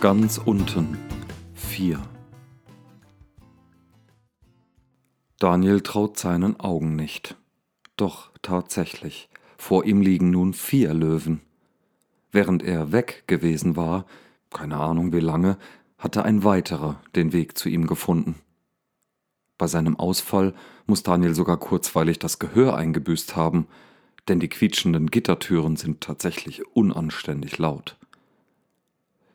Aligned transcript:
Ganz 0.00 0.38
unten 0.38 0.96
4 1.54 2.00
Daniel 5.40 5.80
traut 5.80 6.16
seinen 6.16 6.60
Augen 6.60 6.94
nicht. 6.94 7.36
Doch 7.96 8.30
tatsächlich, 8.40 9.28
vor 9.56 9.84
ihm 9.84 10.00
liegen 10.00 10.30
nun 10.30 10.54
vier 10.54 10.94
Löwen. 10.94 11.40
Während 12.30 12.62
er 12.62 12.92
weg 12.92 13.24
gewesen 13.26 13.74
war, 13.74 14.06
keine 14.50 14.76
Ahnung 14.76 15.12
wie 15.12 15.18
lange, 15.18 15.58
hatte 15.98 16.24
ein 16.24 16.44
weiterer 16.44 17.02
den 17.16 17.32
Weg 17.32 17.58
zu 17.58 17.68
ihm 17.68 17.88
gefunden. 17.88 18.36
Bei 19.58 19.66
seinem 19.66 19.96
Ausfall 19.98 20.54
muss 20.86 21.02
Daniel 21.02 21.34
sogar 21.34 21.56
kurzweilig 21.56 22.20
das 22.20 22.38
Gehör 22.38 22.76
eingebüßt 22.76 23.34
haben, 23.34 23.66
denn 24.28 24.38
die 24.38 24.48
quietschenden 24.48 25.08
Gittertüren 25.08 25.74
sind 25.74 26.00
tatsächlich 26.02 26.64
unanständig 26.76 27.58
laut. 27.58 27.97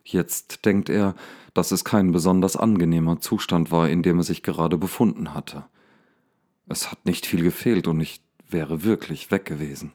Jetzt 0.04 0.66
denkt 0.66 0.90
er, 0.90 1.16
dass 1.54 1.72
es 1.72 1.86
kein 1.86 2.12
besonders 2.12 2.58
angenehmer 2.58 3.20
Zustand 3.20 3.72
war, 3.72 3.90
in 3.90 4.04
dem 4.04 4.18
er 4.18 4.24
sich 4.24 4.44
gerade 4.44 4.78
befunden 4.78 5.34
hatte. 5.34 5.66
Es 6.68 6.92
hat 6.92 7.06
nicht 7.06 7.26
viel 7.26 7.44
gefehlt 7.44 7.88
und 7.88 8.00
ich 8.02 8.22
wäre 8.48 8.84
wirklich 8.84 9.32
weg 9.32 9.46
gewesen. 9.46 9.94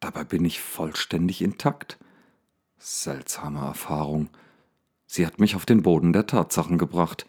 Dabei 0.00 0.24
bin 0.24 0.44
ich 0.44 0.60
vollständig 0.60 1.42
intakt. 1.42 1.98
Seltsame 2.78 3.60
Erfahrung. 3.60 4.30
Sie 5.06 5.26
hat 5.26 5.40
mich 5.40 5.56
auf 5.56 5.66
den 5.66 5.82
Boden 5.82 6.12
der 6.12 6.26
Tatsachen 6.26 6.78
gebracht. 6.78 7.26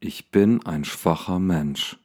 Ich 0.00 0.30
bin 0.30 0.64
ein 0.66 0.84
schwacher 0.84 1.38
Mensch. 1.38 1.98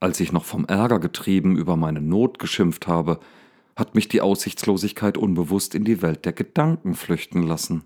Als 0.00 0.20
ich 0.20 0.32
noch 0.32 0.44
vom 0.44 0.64
Ärger 0.66 0.98
getrieben 0.98 1.56
über 1.56 1.76
meine 1.76 2.00
Not 2.00 2.38
geschimpft 2.38 2.86
habe, 2.86 3.20
hat 3.80 3.94
mich 3.94 4.08
die 4.08 4.20
Aussichtslosigkeit 4.20 5.18
unbewusst 5.18 5.74
in 5.74 5.84
die 5.84 6.02
Welt 6.02 6.24
der 6.24 6.32
Gedanken 6.32 6.94
flüchten 6.94 7.42
lassen. 7.42 7.84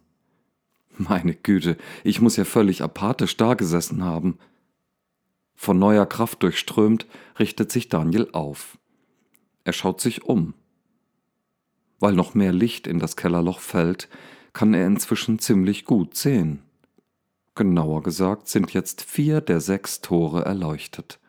Meine 0.98 1.34
Güte, 1.34 1.76
ich 2.02 2.20
muss 2.20 2.36
ja 2.36 2.44
völlig 2.44 2.82
apathisch 2.82 3.36
dagesessen 3.36 4.04
haben. 4.04 4.38
Von 5.54 5.78
neuer 5.78 6.06
Kraft 6.06 6.42
durchströmt, 6.42 7.06
richtet 7.38 7.72
sich 7.72 7.88
Daniel 7.88 8.28
auf. 8.32 8.78
Er 9.64 9.72
schaut 9.72 10.00
sich 10.00 10.24
um. 10.24 10.54
Weil 12.00 12.12
noch 12.12 12.34
mehr 12.34 12.52
Licht 12.52 12.86
in 12.86 12.98
das 12.98 13.16
Kellerloch 13.16 13.60
fällt, 13.60 14.08
kann 14.52 14.74
er 14.74 14.86
inzwischen 14.86 15.38
ziemlich 15.38 15.84
gut 15.84 16.16
sehen. 16.16 16.62
Genauer 17.54 18.02
gesagt 18.02 18.48
sind 18.48 18.72
jetzt 18.72 19.02
vier 19.02 19.40
der 19.40 19.60
sechs 19.60 20.00
Tore 20.00 20.44
erleuchtet. 20.44 21.20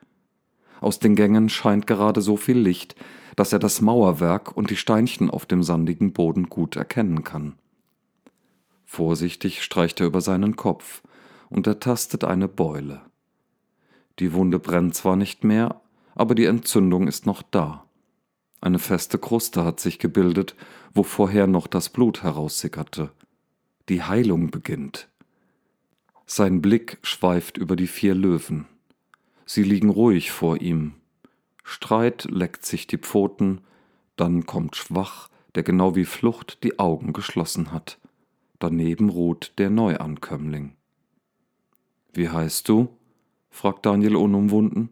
Aus 0.81 0.99
den 0.99 1.15
Gängen 1.15 1.49
scheint 1.49 1.87
gerade 1.87 2.21
so 2.21 2.35
viel 2.35 2.57
Licht, 2.57 2.95
dass 3.35 3.53
er 3.53 3.59
das 3.59 3.81
Mauerwerk 3.81 4.55
und 4.55 4.69
die 4.69 4.75
Steinchen 4.75 5.29
auf 5.29 5.45
dem 5.45 5.63
sandigen 5.63 6.13
Boden 6.13 6.49
gut 6.49 6.75
erkennen 6.75 7.23
kann. 7.23 7.55
Vorsichtig 8.85 9.63
streicht 9.63 9.99
er 9.99 10.07
über 10.07 10.21
seinen 10.21 10.55
Kopf 10.55 11.01
und 11.49 11.67
ertastet 11.67 12.23
eine 12.23 12.47
Beule. 12.47 13.01
Die 14.19 14.33
Wunde 14.33 14.59
brennt 14.59 14.95
zwar 14.95 15.15
nicht 15.15 15.43
mehr, 15.43 15.81
aber 16.13 16.35
die 16.35 16.45
Entzündung 16.45 17.07
ist 17.07 17.25
noch 17.25 17.41
da. 17.41 17.85
Eine 18.61 18.79
feste 18.79 19.19
Kruste 19.19 19.65
hat 19.65 19.79
sich 19.79 19.99
gebildet, 19.99 20.55
wo 20.93 21.03
vorher 21.03 21.45
noch 21.45 21.67
das 21.67 21.89
Blut 21.89 22.23
heraussickerte. 22.23 23.11
Die 23.89 24.01
Heilung 24.01 24.49
beginnt. 24.49 25.09
Sein 26.25 26.61
Blick 26.61 26.97
schweift 27.03 27.57
über 27.57 27.75
die 27.75 27.87
vier 27.87 28.15
Löwen. 28.15 28.65
Sie 29.45 29.61
liegen 29.61 29.89
ruhig 29.89 30.31
vor 30.31 30.61
ihm, 30.61 30.95
Streit 31.67 32.25
leckt 32.29 32.63
sich 32.63 32.85
die 32.85 32.99
Pfoten, 32.99 33.59
dann 34.15 34.45
kommt 34.45 34.75
Schwach, 34.75 35.29
der 35.55 35.63
genau 35.63 35.95
wie 35.95 36.05
Flucht 36.05 36.63
die 36.63 36.77
Augen 36.77 37.11
geschlossen 37.11 37.71
hat. 37.71 37.97
Daneben 38.59 39.09
ruht 39.09 39.51
der 39.57 39.71
Neuankömmling. 39.71 40.75
Wie 42.13 42.29
heißt 42.29 42.69
du? 42.69 42.89
fragt 43.49 43.85
Daniel 43.85 44.15
unumwunden. 44.15 44.91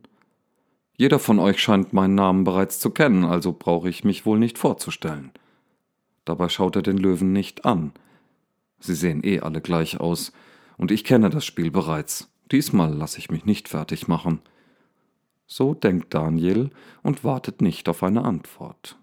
Jeder 0.97 1.19
von 1.19 1.37
euch 1.37 1.61
scheint 1.61 1.93
meinen 1.93 2.15
Namen 2.15 2.43
bereits 2.43 2.79
zu 2.79 2.89
kennen, 2.89 3.23
also 3.23 3.53
brauche 3.53 3.87
ich 3.87 4.03
mich 4.03 4.25
wohl 4.25 4.39
nicht 4.39 4.57
vorzustellen. 4.57 5.31
Dabei 6.25 6.49
schaut 6.49 6.75
er 6.75 6.81
den 6.81 6.97
Löwen 6.97 7.33
nicht 7.33 7.65
an. 7.65 7.93
Sie 8.79 8.95
sehen 8.95 9.23
eh 9.23 9.41
alle 9.41 9.61
gleich 9.61 9.99
aus, 9.99 10.33
und 10.77 10.89
ich 10.89 11.03
kenne 11.03 11.29
das 11.29 11.45
Spiel 11.45 11.69
bereits. 11.69 12.31
Diesmal 12.51 12.91
lasse 12.91 13.19
ich 13.19 13.29
mich 13.29 13.45
nicht 13.45 13.69
fertig 13.69 14.07
machen. 14.07 14.41
So 15.45 15.73
denkt 15.73 16.13
Daniel 16.13 16.69
und 17.01 17.23
wartet 17.23 17.61
nicht 17.61 17.89
auf 17.89 18.03
eine 18.03 18.23
Antwort. 18.23 18.97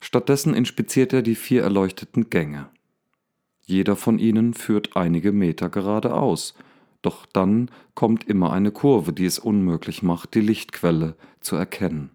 Stattdessen 0.00 0.54
inspiziert 0.54 1.12
er 1.12 1.22
die 1.22 1.34
vier 1.34 1.62
erleuchteten 1.62 2.28
Gänge. 2.30 2.68
Jeder 3.64 3.96
von 3.96 4.18
ihnen 4.18 4.54
führt 4.54 4.96
einige 4.96 5.32
Meter 5.32 5.68
geradeaus, 5.68 6.54
doch 7.02 7.26
dann 7.26 7.70
kommt 7.94 8.24
immer 8.24 8.52
eine 8.52 8.70
Kurve, 8.70 9.12
die 9.12 9.24
es 9.24 9.38
unmöglich 9.38 10.02
macht, 10.02 10.34
die 10.34 10.40
Lichtquelle 10.40 11.16
zu 11.40 11.56
erkennen. 11.56 12.10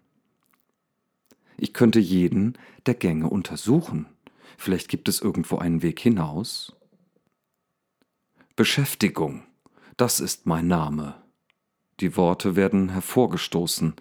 Ich 1.56 1.72
könnte 1.74 1.98
jeden 1.98 2.56
der 2.86 2.94
Gänge 2.94 3.28
untersuchen. 3.28 4.06
Vielleicht 4.56 4.88
gibt 4.88 5.08
es 5.08 5.20
irgendwo 5.20 5.58
einen 5.58 5.82
Weg 5.82 6.00
hinaus. 6.00 6.74
Beschäftigung, 8.56 9.42
das 9.96 10.20
ist 10.20 10.46
mein 10.46 10.66
Name, 10.66 11.14
die 12.00 12.16
Worte 12.16 12.56
werden 12.56 12.90
hervorgestoßen, 12.90 13.94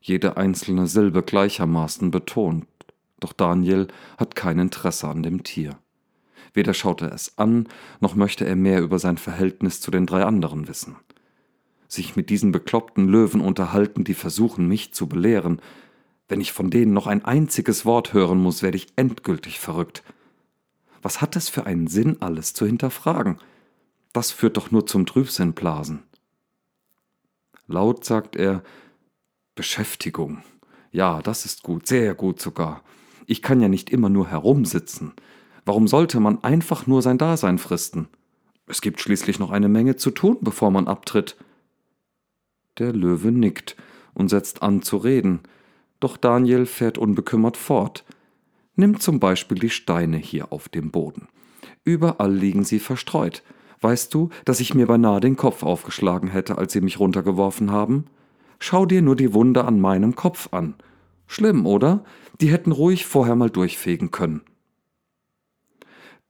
jede 0.00 0.36
einzelne 0.36 0.86
Silbe 0.86 1.22
gleichermaßen 1.22 2.10
betont, 2.10 2.66
doch 3.20 3.32
Daniel 3.32 3.88
hat 4.16 4.34
kein 4.34 4.58
Interesse 4.58 5.08
an 5.08 5.22
dem 5.22 5.42
Tier. 5.42 5.78
Weder 6.54 6.74
schaut 6.74 7.02
er 7.02 7.12
es 7.12 7.38
an, 7.38 7.68
noch 8.00 8.14
möchte 8.14 8.46
er 8.46 8.56
mehr 8.56 8.82
über 8.82 8.98
sein 8.98 9.18
Verhältnis 9.18 9.80
zu 9.80 9.90
den 9.90 10.06
drei 10.06 10.24
anderen 10.24 10.68
wissen. 10.68 10.96
Sich 11.86 12.16
mit 12.16 12.30
diesen 12.30 12.52
bekloppten 12.52 13.08
Löwen 13.08 13.40
unterhalten, 13.40 14.04
die 14.04 14.14
versuchen, 14.14 14.66
mich 14.66 14.92
zu 14.94 15.08
belehren. 15.08 15.60
Wenn 16.28 16.40
ich 16.40 16.52
von 16.52 16.70
denen 16.70 16.92
noch 16.92 17.06
ein 17.06 17.24
einziges 17.24 17.84
Wort 17.84 18.12
hören 18.12 18.38
muss, 18.38 18.62
werde 18.62 18.76
ich 18.76 18.88
endgültig 18.96 19.60
verrückt. 19.60 20.02
Was 21.02 21.20
hat 21.20 21.36
es 21.36 21.48
für 21.48 21.66
einen 21.66 21.88
Sinn, 21.88 22.16
alles 22.20 22.52
zu 22.54 22.66
hinterfragen? 22.66 23.38
Das 24.12 24.30
führt 24.30 24.56
doch 24.56 24.70
nur 24.70 24.86
zum 24.86 25.06
Trübsinnblasen. 25.06 26.02
Laut 27.70 28.04
sagt 28.04 28.34
er 28.34 28.64
Beschäftigung. 29.54 30.42
Ja, 30.90 31.22
das 31.22 31.44
ist 31.44 31.62
gut, 31.62 31.86
sehr 31.86 32.16
gut 32.16 32.40
sogar. 32.40 32.82
Ich 33.26 33.42
kann 33.42 33.60
ja 33.60 33.68
nicht 33.68 33.90
immer 33.90 34.08
nur 34.08 34.26
herumsitzen. 34.26 35.12
Warum 35.64 35.86
sollte 35.86 36.18
man 36.18 36.42
einfach 36.42 36.88
nur 36.88 37.00
sein 37.00 37.16
Dasein 37.16 37.58
fristen? 37.58 38.08
Es 38.66 38.80
gibt 38.80 39.00
schließlich 39.00 39.38
noch 39.38 39.52
eine 39.52 39.68
Menge 39.68 39.94
zu 39.94 40.10
tun, 40.10 40.38
bevor 40.40 40.72
man 40.72 40.88
abtritt. 40.88 41.36
Der 42.78 42.92
Löwe 42.92 43.30
nickt 43.30 43.76
und 44.14 44.30
setzt 44.30 44.62
an 44.62 44.82
zu 44.82 44.96
reden, 44.96 45.40
doch 46.00 46.16
Daniel 46.16 46.66
fährt 46.66 46.98
unbekümmert 46.98 47.56
fort. 47.56 48.04
Nimm 48.74 48.98
zum 48.98 49.20
Beispiel 49.20 49.60
die 49.60 49.70
Steine 49.70 50.16
hier 50.16 50.52
auf 50.52 50.68
dem 50.68 50.90
Boden. 50.90 51.28
Überall 51.84 52.34
liegen 52.34 52.64
sie 52.64 52.80
verstreut. 52.80 53.44
Weißt 53.80 54.12
du, 54.12 54.28
dass 54.44 54.60
ich 54.60 54.74
mir 54.74 54.86
beinahe 54.86 55.20
den 55.20 55.36
Kopf 55.36 55.62
aufgeschlagen 55.62 56.28
hätte, 56.28 56.58
als 56.58 56.72
sie 56.72 56.80
mich 56.80 57.00
runtergeworfen 57.00 57.70
haben? 57.70 58.06
Schau 58.58 58.84
dir 58.84 59.00
nur 59.00 59.16
die 59.16 59.32
Wunde 59.32 59.64
an 59.64 59.80
meinem 59.80 60.14
Kopf 60.14 60.52
an. 60.52 60.74
Schlimm, 61.26 61.64
oder? 61.64 62.04
Die 62.40 62.50
hätten 62.50 62.72
ruhig 62.72 63.06
vorher 63.06 63.36
mal 63.36 63.50
durchfegen 63.50 64.10
können. 64.10 64.42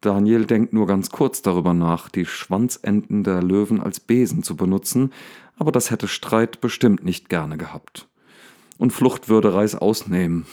Daniel 0.01 0.47
denkt 0.47 0.73
nur 0.73 0.87
ganz 0.87 1.11
kurz 1.11 1.43
darüber 1.43 1.75
nach, 1.75 2.09
die 2.09 2.25
Schwanzenden 2.25 3.23
der 3.23 3.43
Löwen 3.43 3.81
als 3.81 4.01
Besen 4.01 4.43
zu 4.43 4.57
benutzen, 4.57 5.13
aber 5.57 5.73
das 5.73 5.91
hätte 5.91 6.09
Streit 6.09 6.61
bestimmt 6.61 7.05
nicht 7.05 7.29
gerne 7.29 7.59
gehabt. 7.59 8.09
Und 8.79 8.93
Flucht 8.93 9.29
würde 9.29 9.53
Reis 9.53 9.75
ausnehmen. 9.75 10.47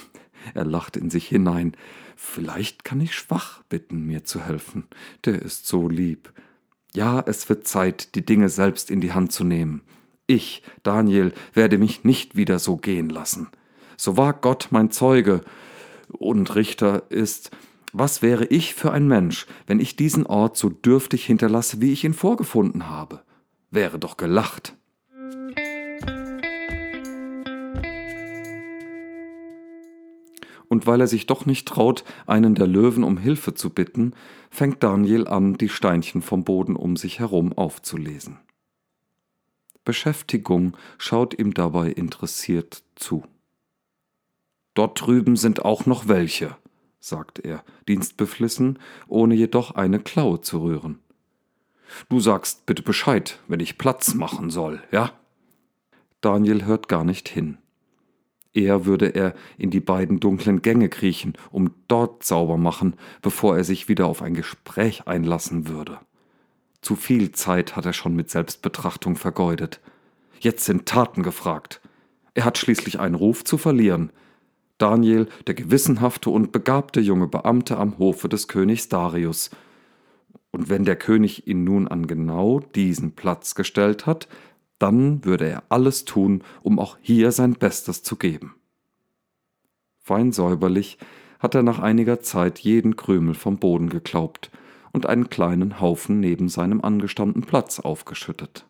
Er 0.53 0.65
lacht 0.65 0.97
in 0.97 1.09
sich 1.09 1.27
hinein. 1.27 1.77
Vielleicht 2.17 2.83
kann 2.83 2.99
ich 2.99 3.15
Schwach 3.15 3.63
bitten, 3.69 4.05
mir 4.05 4.25
zu 4.25 4.41
helfen. 4.41 4.85
Der 5.23 5.41
ist 5.41 5.65
so 5.67 5.87
lieb. 5.87 6.33
Ja, 6.97 7.23
es 7.23 7.47
wird 7.47 7.67
Zeit, 7.67 8.15
die 8.15 8.25
Dinge 8.25 8.49
selbst 8.49 8.89
in 8.89 9.01
die 9.01 9.13
Hand 9.13 9.31
zu 9.31 9.43
nehmen. 9.43 9.83
Ich, 10.25 10.63
Daniel, 10.81 11.31
werde 11.53 11.77
mich 11.77 12.03
nicht 12.03 12.35
wieder 12.35 12.57
so 12.57 12.75
gehen 12.75 13.11
lassen. 13.11 13.49
So 13.97 14.17
wahr 14.17 14.33
Gott 14.33 14.69
mein 14.71 14.89
Zeuge 14.89 15.41
und 16.07 16.55
Richter 16.55 17.03
ist, 17.09 17.51
was 17.93 18.23
wäre 18.23 18.45
ich 18.45 18.73
für 18.73 18.93
ein 18.93 19.07
Mensch, 19.07 19.45
wenn 19.67 19.79
ich 19.79 19.95
diesen 19.95 20.25
Ort 20.25 20.57
so 20.57 20.69
dürftig 20.69 21.23
hinterlasse, 21.23 21.81
wie 21.81 21.93
ich 21.93 22.03
ihn 22.03 22.15
vorgefunden 22.15 22.89
habe? 22.89 23.21
Wäre 23.69 23.99
doch 23.99 24.17
gelacht. 24.17 24.75
Und 30.69 30.87
weil 30.87 31.01
er 31.01 31.07
sich 31.07 31.25
doch 31.25 31.45
nicht 31.45 31.67
traut, 31.67 32.03
einen 32.25 32.55
der 32.55 32.67
Löwen 32.67 33.03
um 33.03 33.17
Hilfe 33.17 33.53
zu 33.53 33.69
bitten, 33.69 34.13
fängt 34.49 34.83
Daniel 34.83 35.27
an, 35.27 35.55
die 35.55 35.69
Steinchen 35.69 36.21
vom 36.21 36.43
Boden 36.43 36.75
um 36.75 36.97
sich 36.97 37.19
herum 37.19 37.53
aufzulesen. 37.53 38.39
Beschäftigung 39.83 40.75
schaut 40.97 41.37
ihm 41.39 41.53
dabei 41.53 41.91
interessiert 41.91 42.83
zu. 42.95 43.23
Dort 44.73 44.99
drüben 44.99 45.37
sind 45.37 45.63
auch 45.63 45.85
noch 45.85 46.07
welche, 46.07 46.57
sagt 46.99 47.39
er, 47.39 47.63
dienstbeflissen, 47.87 48.79
ohne 49.07 49.33
jedoch 49.33 49.71
eine 49.71 49.99
Klaue 49.99 50.41
zu 50.41 50.61
rühren. 50.61 50.99
Du 52.09 52.19
sagst 52.19 52.65
bitte 52.65 52.83
Bescheid, 52.83 53.39
wenn 53.47 53.61
ich 53.61 53.77
Platz 53.77 54.13
machen 54.13 54.49
soll, 54.49 54.83
ja? 54.91 55.13
Daniel 56.19 56.65
hört 56.65 56.89
gar 56.89 57.05
nicht 57.05 57.29
hin. 57.29 57.57
Eher 58.53 58.85
würde 58.85 59.07
er 59.07 59.33
in 59.57 59.69
die 59.69 59.79
beiden 59.79 60.19
dunklen 60.19 60.61
Gänge 60.61 60.89
kriechen, 60.89 61.33
um 61.51 61.71
dort 61.87 62.23
sauber 62.23 62.57
machen, 62.57 62.95
bevor 63.21 63.57
er 63.57 63.63
sich 63.63 63.87
wieder 63.87 64.07
auf 64.07 64.21
ein 64.21 64.33
Gespräch 64.33 65.07
einlassen 65.07 65.67
würde. 65.67 65.99
Zu 66.81 66.95
viel 66.95 67.31
Zeit 67.31 67.75
hat 67.75 67.85
er 67.85 67.93
schon 67.93 68.15
mit 68.15 68.29
Selbstbetrachtung 68.29 69.15
vergeudet. 69.15 69.81
Jetzt 70.39 70.65
sind 70.65 70.85
Taten 70.85 71.23
gefragt. 71.23 71.81
Er 72.33 72.45
hat 72.45 72.57
schließlich 72.57 72.99
einen 72.99 73.15
Ruf 73.15 73.43
zu 73.43 73.57
verlieren. 73.57 74.11
Daniel, 74.77 75.27
der 75.47 75.55
gewissenhafte 75.55 76.29
und 76.29 76.51
begabte 76.51 76.99
junge 76.99 77.27
Beamte 77.27 77.77
am 77.77 77.97
Hofe 77.97 78.29
des 78.29 78.47
Königs 78.47 78.89
Darius. 78.89 79.49
Und 80.51 80.69
wenn 80.69 80.85
der 80.85 80.95
König 80.95 81.47
ihn 81.47 81.63
nun 81.63 81.87
an 81.87 82.07
genau 82.07 82.59
diesen 82.59 83.13
Platz 83.13 83.55
gestellt 83.55 84.05
hat, 84.05 84.27
dann 84.79 85.25
würde 85.25 85.47
er 85.47 85.63
alles 85.69 86.05
tun, 86.05 86.43
um 86.61 86.79
auch 86.79 86.97
hier 87.01 87.31
sein 87.31 87.53
Bestes 87.53 88.03
zu 88.03 88.15
geben. 88.15 88.55
Fein 89.99 90.31
säuberlich 90.31 90.97
hat 91.39 91.55
er 91.55 91.63
nach 91.63 91.79
einiger 91.79 92.21
Zeit 92.21 92.59
jeden 92.59 92.95
Krümel 92.95 93.35
vom 93.35 93.57
Boden 93.57 93.89
geklaubt 93.89 94.51
und 94.91 95.05
einen 95.05 95.29
kleinen 95.29 95.81
Haufen 95.81 96.19
neben 96.19 96.49
seinem 96.49 96.81
angestammten 96.81 97.43
Platz 97.43 97.79
aufgeschüttet. 97.79 98.65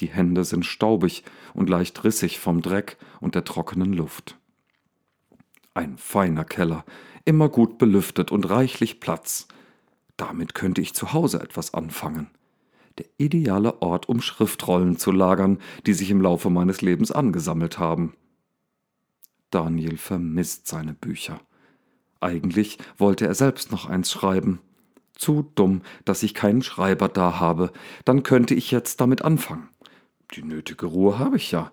Die 0.00 0.08
Hände 0.08 0.44
sind 0.44 0.64
staubig 0.64 1.24
und 1.54 1.68
leicht 1.68 2.04
rissig 2.04 2.38
vom 2.38 2.62
Dreck 2.62 2.98
und 3.20 3.34
der 3.34 3.44
trockenen 3.44 3.92
Luft. 3.92 4.38
Ein 5.74 5.98
feiner 5.98 6.44
Keller, 6.44 6.84
immer 7.24 7.48
gut 7.48 7.78
belüftet 7.78 8.30
und 8.32 8.48
reichlich 8.48 9.00
Platz. 9.00 9.48
Damit 10.16 10.54
könnte 10.54 10.80
ich 10.80 10.94
zu 10.94 11.12
Hause 11.12 11.40
etwas 11.40 11.74
anfangen 11.74 12.28
der 12.98 13.06
ideale 13.16 13.80
Ort, 13.82 14.08
um 14.08 14.20
Schriftrollen 14.20 14.96
zu 14.96 15.10
lagern, 15.12 15.58
die 15.86 15.94
sich 15.94 16.10
im 16.10 16.20
Laufe 16.20 16.50
meines 16.50 16.82
Lebens 16.82 17.12
angesammelt 17.12 17.78
haben. 17.78 18.14
Daniel 19.50 19.96
vermisst 19.96 20.66
seine 20.66 20.94
Bücher. 20.94 21.40
Eigentlich 22.20 22.78
wollte 22.96 23.26
er 23.26 23.34
selbst 23.34 23.70
noch 23.70 23.86
eins 23.86 24.10
schreiben. 24.10 24.60
Zu 25.14 25.50
dumm, 25.54 25.82
dass 26.04 26.22
ich 26.22 26.34
keinen 26.34 26.62
Schreiber 26.62 27.08
da 27.08 27.40
habe, 27.40 27.72
dann 28.04 28.22
könnte 28.22 28.54
ich 28.54 28.70
jetzt 28.70 29.00
damit 29.00 29.22
anfangen. 29.22 29.68
Die 30.34 30.42
nötige 30.42 30.86
Ruhe 30.86 31.18
habe 31.18 31.36
ich 31.36 31.50
ja, 31.50 31.72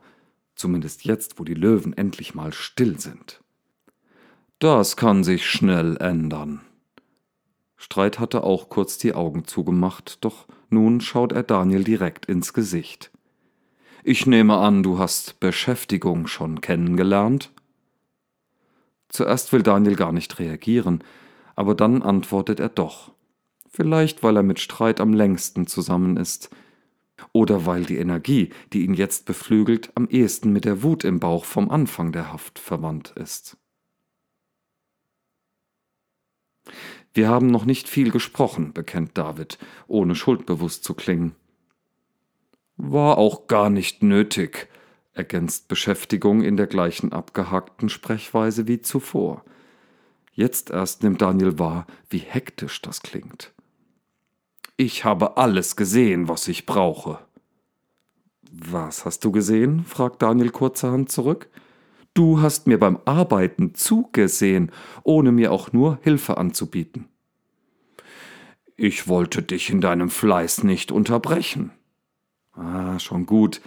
zumindest 0.56 1.04
jetzt, 1.04 1.40
wo 1.40 1.44
die 1.44 1.54
Löwen 1.54 1.94
endlich 1.94 2.34
mal 2.34 2.54
still 2.54 3.00
sind. 3.00 3.42
Das 4.60 4.96
kann 4.96 5.24
sich 5.24 5.50
schnell 5.50 5.98
ändern. 5.98 6.62
Streit 7.76 8.20
hatte 8.20 8.44
auch 8.44 8.70
kurz 8.70 8.98
die 8.98 9.14
Augen 9.14 9.46
zugemacht, 9.46 10.24
doch 10.24 10.48
nun 10.76 11.02
schaut 11.02 11.32
er 11.32 11.44
Daniel 11.44 11.84
direkt 11.84 12.28
ins 12.28 12.54
Gesicht. 12.54 13.10
Ich 14.04 14.28
nehme 14.28 14.58
an, 14.58 14.84
du 14.84 15.00
hast 15.00 15.40
Beschäftigung 15.40 16.28
schon 16.28 16.62
kennengelernt? 16.62 17.52
Zuerst 19.10 19.52
will 19.54 19.64
Daniel 19.64 19.96
gar 19.96 20.12
nicht 20.12 20.38
reagieren, 20.38 21.04
aber 21.56 21.74
dann 21.74 22.04
antwortet 22.04 22.60
er 22.60 22.70
doch. 22.70 23.14
Vielleicht, 23.70 24.22
weil 24.22 24.36
er 24.36 24.44
mit 24.44 24.60
Streit 24.60 25.00
am 25.00 25.14
längsten 25.14 25.66
zusammen 25.66 26.18
ist. 26.18 26.50
Oder 27.32 27.66
weil 27.66 27.84
die 27.86 27.98
Energie, 27.98 28.50
die 28.74 28.84
ihn 28.84 28.94
jetzt 28.94 29.26
beflügelt, 29.26 29.92
am 29.96 30.08
ehesten 30.10 30.52
mit 30.52 30.66
der 30.66 30.84
Wut 30.84 31.06
im 31.06 31.20
Bauch 31.20 31.46
vom 31.46 31.72
Anfang 31.72 32.12
der 32.12 32.32
Haft 32.32 32.60
verwandt 32.60 33.14
ist. 33.16 33.58
Wir 37.16 37.30
haben 37.30 37.48
noch 37.48 37.64
nicht 37.64 37.88
viel 37.88 38.12
gesprochen, 38.12 38.74
bekennt 38.74 39.18
David, 39.18 39.58
ohne 39.88 40.16
schuldbewusst 40.16 40.84
zu 40.84 40.94
klingen. 40.94 41.34
War 42.76 43.18
auch 43.18 43.48
gar 43.48 43.70
nicht 43.70 44.04
nötig, 44.04 44.68
ergänzt 45.14 45.70
Beschäftigung 45.70 46.44
in 46.44 46.58
der 46.58 46.68
gleichen 46.68 47.14
abgehackten 47.14 47.88
Sprechweise 47.88 48.68
wie 48.68 48.82
zuvor. 48.82 49.46
Jetzt 50.34 50.72
erst 50.72 51.04
nimmt 51.04 51.22
Daniel 51.22 51.58
wahr, 51.58 51.88
wie 52.10 52.18
hektisch 52.18 52.82
das 52.82 53.02
klingt. 53.02 53.54
Ich 54.76 55.06
habe 55.06 55.38
alles 55.38 55.78
gesehen, 55.78 56.28
was 56.28 56.50
ich 56.50 56.66
brauche. 56.66 57.20
Was 58.52 59.06
hast 59.06 59.24
du 59.24 59.32
gesehen? 59.32 59.86
fragt 59.86 60.22
Daniel 60.22 60.50
kurzerhand 60.50 61.10
zurück. 61.10 61.48
Du 62.16 62.42
hast 62.42 62.66
mir 62.66 62.80
beim 62.80 62.98
Arbeiten 63.04 63.76
zugesehen, 63.76 64.72
ohne 65.04 65.34
mir 65.34 65.52
auch 65.52 65.74
nur 65.74 66.00
Hilfe 66.02 66.38
anzubieten. 66.38 67.10
Ich 68.78 69.10
wollte 69.10 69.44
dich 69.44 69.70
in 69.70 69.82
deinem 69.82 70.10
Fleiß 70.10 70.64
nicht 70.64 70.94
unterbrechen. 70.94 71.72
Ah, 72.54 72.98
schon 73.00 73.26
gut. 73.26 73.62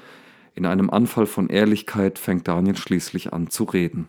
In 0.54 0.64
einem 0.64 0.88
Anfall 0.88 1.26
von 1.26 1.50
Ehrlichkeit 1.50 2.18
fängt 2.18 2.48
Daniel 2.48 2.76
schließlich 2.76 3.34
an 3.34 3.50
zu 3.50 3.64
reden. 3.64 4.08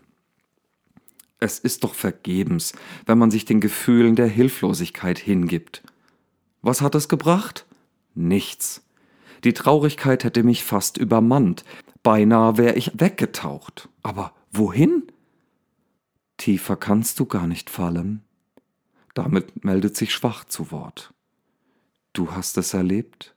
Es 1.40 1.60
ist 1.60 1.84
doch 1.84 1.94
vergebens, 1.94 2.72
wenn 3.06 3.18
man 3.18 3.32
sich 3.32 3.44
den 3.44 3.60
Gefühlen 3.60 4.16
der 4.16 4.28
Hilflosigkeit 4.28 5.20
hingibt. 5.20 5.84
Was 6.62 6.82
hat 6.82 6.96
es 6.96 7.10
gebracht? 7.10 7.66
Nichts. 8.16 8.86
Die 9.44 9.54
Traurigkeit 9.54 10.24
hätte 10.24 10.44
mich 10.44 10.64
fast 10.64 10.98
übermannt, 10.98 11.66
Beinahe 12.04 12.58
wäre 12.58 12.76
ich 12.76 12.92
weggetaucht. 13.00 13.90
Aber 14.04 14.34
wohin? 14.52 15.12
Tiefer 16.38 16.76
kannst 16.76 17.20
du 17.20 17.26
gar 17.26 17.48
nicht 17.48 17.70
fallen. 17.70 18.24
Damit 19.14 19.66
meldet 19.66 19.98
sich 19.98 20.14
Schwach 20.14 20.46
zu 20.46 20.72
Wort. 20.72 21.14
Du 22.14 22.32
hast 22.32 22.58
es 22.58 22.74
erlebt, 22.74 23.36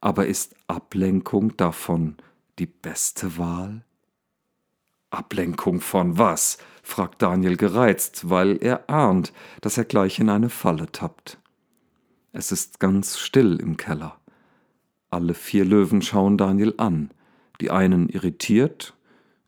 aber 0.00 0.26
ist 0.26 0.54
Ablenkung 0.66 1.56
davon 1.56 2.16
die 2.58 2.66
beste 2.66 3.36
Wahl? 3.38 3.84
Ablenkung 5.10 5.80
von 5.80 6.18
was? 6.18 6.58
fragt 6.82 7.20
Daniel 7.22 7.56
gereizt, 7.56 8.30
weil 8.30 8.56
er 8.62 8.88
ahnt, 8.88 9.32
dass 9.60 9.76
er 9.76 9.84
gleich 9.84 10.18
in 10.18 10.28
eine 10.28 10.48
Falle 10.48 10.90
tappt. 10.90 11.38
Es 12.32 12.52
ist 12.52 12.80
ganz 12.80 13.18
still 13.18 13.60
im 13.60 13.76
Keller. 13.76 14.18
Alle 15.10 15.34
vier 15.34 15.64
Löwen 15.64 16.00
schauen 16.00 16.38
Daniel 16.38 16.74
an, 16.78 17.10
die 17.60 17.70
einen 17.70 18.08
irritiert 18.08 18.94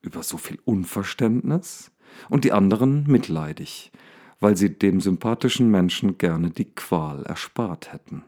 über 0.01 0.23
so 0.23 0.37
viel 0.37 0.59
Unverständnis 0.65 1.93
und 2.29 2.45
die 2.45 2.53
anderen 2.53 3.05
mitleidig, 3.07 3.93
weil 4.41 4.57
sie 4.57 4.77
dem 4.77 5.01
sympathischen 5.01 5.71
Menschen 5.71 6.19
gerne 6.19 6.51
die 6.51 6.75
Qual 6.75 7.23
erspart 7.25 7.93
hätten. 7.93 8.25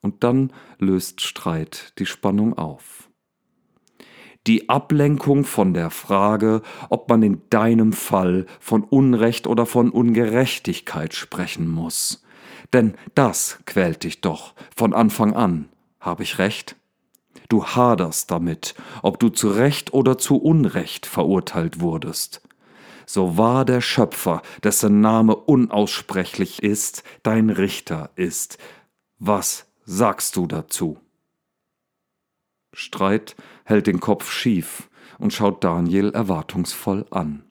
Und 0.00 0.24
dann 0.24 0.52
löst 0.78 1.20
Streit 1.20 1.98
die 1.98 2.06
Spannung 2.06 2.58
auf. 2.58 3.08
Die 4.46 4.68
Ablenkung 4.68 5.44
von 5.44 5.72
der 5.72 5.88
Frage, 5.88 6.60
ob 6.90 7.08
man 7.08 7.22
in 7.22 7.40
deinem 7.48 7.94
Fall 7.94 8.44
von 8.60 8.84
Unrecht 8.84 9.46
oder 9.46 9.64
von 9.64 9.90
Ungerechtigkeit 9.90 11.14
sprechen 11.14 11.66
muss. 11.70 12.22
Denn 12.74 12.94
das 13.14 13.60
quält 13.64 14.04
dich 14.04 14.20
doch 14.20 14.54
von 14.76 14.92
Anfang 14.92 15.32
an. 15.32 15.70
Habe 16.00 16.22
ich 16.22 16.38
recht? 16.38 16.76
Du 17.48 17.64
haderst 17.64 18.30
damit, 18.30 18.74
ob 19.02 19.18
du 19.18 19.28
zu 19.28 19.50
Recht 19.50 19.92
oder 19.92 20.18
zu 20.18 20.36
Unrecht 20.36 21.06
verurteilt 21.06 21.80
wurdest. 21.80 22.40
So 23.06 23.36
wahr 23.36 23.64
der 23.64 23.80
Schöpfer, 23.80 24.42
dessen 24.62 25.00
Name 25.00 25.36
unaussprechlich 25.36 26.62
ist, 26.62 27.04
dein 27.22 27.50
Richter 27.50 28.10
ist. 28.16 28.58
Was 29.18 29.66
sagst 29.84 30.36
du 30.36 30.46
dazu? 30.46 30.98
Streit 32.72 33.36
hält 33.64 33.86
den 33.86 34.00
Kopf 34.00 34.30
schief 34.30 34.88
und 35.18 35.32
schaut 35.32 35.62
Daniel 35.62 36.10
erwartungsvoll 36.10 37.06
an. 37.10 37.44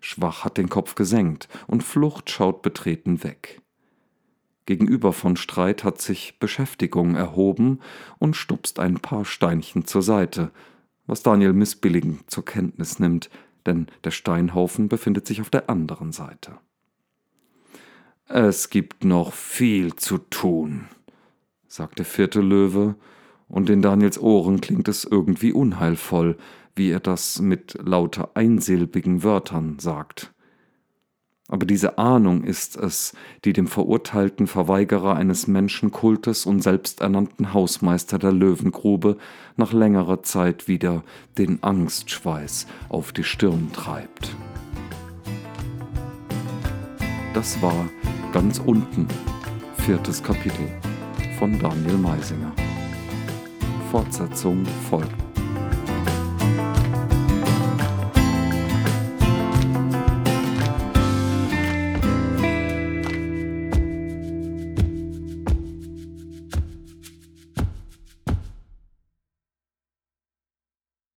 Schwach 0.00 0.44
hat 0.44 0.58
den 0.58 0.68
Kopf 0.68 0.94
gesenkt 0.94 1.48
und 1.66 1.82
Flucht 1.82 2.30
schaut 2.30 2.62
betreten 2.62 3.24
weg. 3.24 3.62
Gegenüber 4.68 5.14
von 5.14 5.38
Streit 5.38 5.82
hat 5.82 5.98
sich 5.98 6.38
Beschäftigung 6.40 7.14
erhoben 7.14 7.80
und 8.18 8.36
stupst 8.36 8.78
ein 8.78 8.96
paar 8.96 9.24
Steinchen 9.24 9.86
zur 9.86 10.02
Seite, 10.02 10.50
was 11.06 11.22
Daniel 11.22 11.54
missbilligend 11.54 12.30
zur 12.30 12.44
Kenntnis 12.44 12.98
nimmt, 12.98 13.30
denn 13.64 13.86
der 14.04 14.10
Steinhaufen 14.10 14.90
befindet 14.90 15.26
sich 15.26 15.40
auf 15.40 15.48
der 15.48 15.70
anderen 15.70 16.12
Seite. 16.12 16.58
Es 18.26 18.68
gibt 18.68 19.04
noch 19.04 19.32
viel 19.32 19.96
zu 19.96 20.18
tun, 20.18 20.84
sagt 21.66 21.98
der 21.98 22.04
vierte 22.04 22.42
Löwe, 22.42 22.94
und 23.48 23.70
in 23.70 23.80
Daniels 23.80 24.20
Ohren 24.20 24.60
klingt 24.60 24.86
es 24.88 25.04
irgendwie 25.04 25.54
unheilvoll, 25.54 26.36
wie 26.74 26.90
er 26.90 27.00
das 27.00 27.40
mit 27.40 27.78
lauter 27.82 28.32
einsilbigen 28.34 29.22
Wörtern 29.22 29.78
sagt. 29.78 30.34
Aber 31.50 31.64
diese 31.64 31.96
Ahnung 31.96 32.44
ist 32.44 32.76
es, 32.76 33.14
die 33.44 33.54
dem 33.54 33.66
verurteilten 33.66 34.46
Verweigerer 34.46 35.16
eines 35.16 35.46
Menschenkultes 35.46 36.44
und 36.44 36.60
selbsternannten 36.60 37.54
Hausmeister 37.54 38.18
der 38.18 38.32
Löwengrube 38.32 39.16
nach 39.56 39.72
längerer 39.72 40.22
Zeit 40.22 40.68
wieder 40.68 41.02
den 41.38 41.62
Angstschweiß 41.62 42.66
auf 42.90 43.12
die 43.12 43.24
Stirn 43.24 43.70
treibt. 43.72 44.36
Das 47.32 47.60
war 47.62 47.88
ganz 48.32 48.58
unten, 48.58 49.08
viertes 49.78 50.22
Kapitel 50.22 50.68
von 51.38 51.58
Daniel 51.58 51.96
Meisinger. 51.96 52.52
Fortsetzung 53.90 54.66
folgt. 54.90 55.27